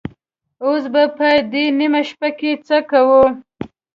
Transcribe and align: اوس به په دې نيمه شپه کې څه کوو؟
اوس 0.65 0.83
به 0.93 1.03
په 1.17 1.27
دې 1.51 1.63
نيمه 1.79 2.01
شپه 2.09 2.29
کې 2.39 2.51
څه 2.67 2.77
کوو؟ 2.89 3.23